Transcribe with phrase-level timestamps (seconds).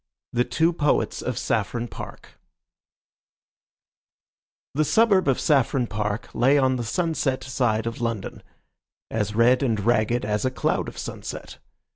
[0.33, 2.29] THE TWO POETS OF SAFFRON PARK
[4.73, 8.41] The suburb of Saffron Park lay on the sunset side of London,
[9.11, 11.59] as red and ragged as a cloud of sunset.